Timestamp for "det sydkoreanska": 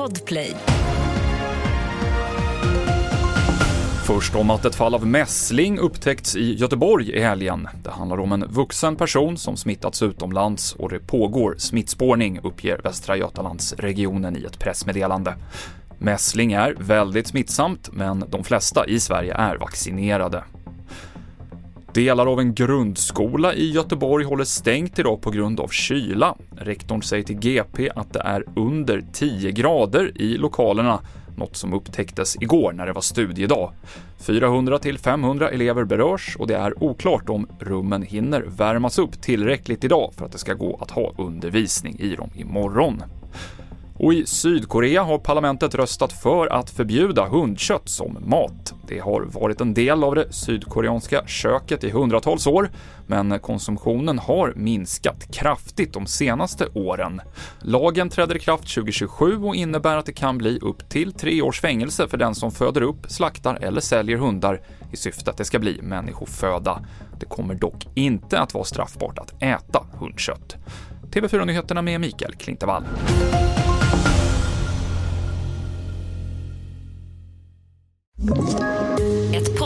50.14-51.26